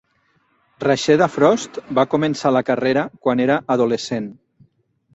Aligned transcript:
Rasheeda 0.83 1.27
Frost 1.33 1.77
va 2.01 2.07
començar 2.15 2.55
la 2.57 2.65
carrera 2.73 3.07
quan 3.27 3.47
era 3.49 3.63
adolescent. 3.79 4.31